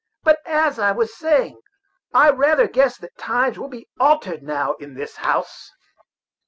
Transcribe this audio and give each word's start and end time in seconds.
But, 0.23 0.39
as 0.47 0.79
I 0.79 0.93
was 0.93 1.15
saying, 1.15 1.61
I 2.11 2.31
rather 2.31 2.67
guess 2.67 2.97
that 2.97 3.15
times 3.19 3.59
will 3.59 3.69
be 3.69 3.87
altered 3.99 4.41
now 4.41 4.73
in 4.79 4.95
this 4.95 5.17
house." 5.17 5.69